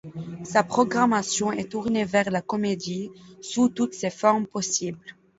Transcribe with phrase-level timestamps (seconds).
[0.43, 5.13] Sa programmation est tournée vers la comédie sous toutes ses formes possibles.